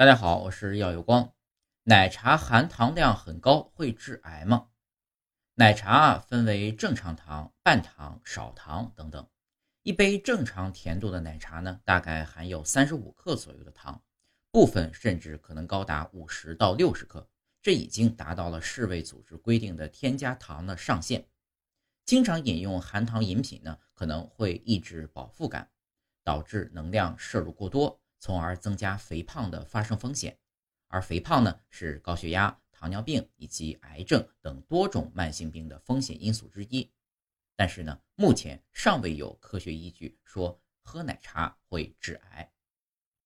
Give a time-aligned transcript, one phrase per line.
[0.00, 1.34] 大家好，我是耀有光。
[1.82, 4.68] 奶茶含糖量很高，会致癌吗？
[5.56, 9.28] 奶茶啊，分为正常糖、半糖、少糖等等。
[9.82, 14.02] 一杯正常甜度的奶茶呢，大概含有三十五克左右的糖，
[14.50, 17.28] 部分甚至可能高达五十到六十克，
[17.60, 21.26] 这已经达到了世卫组织规定的添加糖的上限。
[22.06, 25.68] 经常饮用含糖饮品呢，可能会抑制饱腹感，
[26.24, 28.00] 导致能量摄入过多。
[28.20, 30.38] 从而增加肥胖的发生风险，
[30.88, 36.88] 而肥胖呢是高血压、糖尿病以及癌症等多种慢性病的风险因素之一。
[37.56, 42.52] 但是呢，目前尚未有科学依据说喝奶茶会致癌。